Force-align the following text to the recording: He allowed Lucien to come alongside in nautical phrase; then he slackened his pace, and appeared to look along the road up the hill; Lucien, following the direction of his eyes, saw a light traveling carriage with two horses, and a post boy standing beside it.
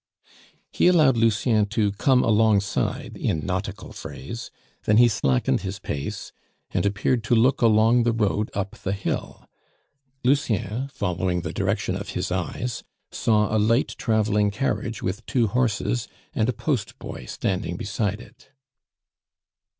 He 0.71 0.87
allowed 0.87 1.15
Lucien 1.15 1.67
to 1.67 1.91
come 1.91 2.23
alongside 2.23 3.15
in 3.15 3.45
nautical 3.45 3.91
phrase; 3.93 4.49
then 4.85 4.97
he 4.97 5.07
slackened 5.07 5.61
his 5.61 5.77
pace, 5.77 6.31
and 6.71 6.87
appeared 6.87 7.23
to 7.25 7.35
look 7.35 7.61
along 7.61 8.01
the 8.01 8.11
road 8.11 8.49
up 8.55 8.71
the 8.81 8.93
hill; 8.93 9.47
Lucien, 10.23 10.87
following 10.87 11.41
the 11.41 11.53
direction 11.53 11.95
of 11.95 12.09
his 12.17 12.31
eyes, 12.31 12.81
saw 13.11 13.55
a 13.55 13.59
light 13.61 13.89
traveling 13.99 14.49
carriage 14.49 15.03
with 15.03 15.23
two 15.27 15.45
horses, 15.45 16.07
and 16.33 16.49
a 16.49 16.53
post 16.53 16.97
boy 16.97 17.25
standing 17.25 17.77
beside 17.77 18.19
it. 18.21 18.49